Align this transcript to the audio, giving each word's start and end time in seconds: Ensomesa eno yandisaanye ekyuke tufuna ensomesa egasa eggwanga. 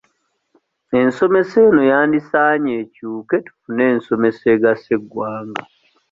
Ensomesa 0.99 1.55
eno 1.67 1.81
yandisaanye 1.91 2.73
ekyuke 2.83 3.37
tufuna 3.47 3.81
ensomesa 3.93 4.45
egasa 4.55 4.89
eggwanga. 4.97 5.63